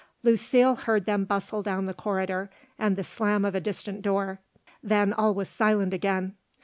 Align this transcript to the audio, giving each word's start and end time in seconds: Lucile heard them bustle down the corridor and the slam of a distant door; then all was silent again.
Lucile 0.23 0.73
heard 0.77 1.05
them 1.05 1.25
bustle 1.25 1.61
down 1.61 1.85
the 1.85 1.93
corridor 1.93 2.49
and 2.79 2.95
the 2.95 3.03
slam 3.03 3.45
of 3.45 3.53
a 3.53 3.61
distant 3.61 4.01
door; 4.01 4.39
then 4.81 5.13
all 5.13 5.35
was 5.35 5.47
silent 5.47 5.93
again. 5.93 6.33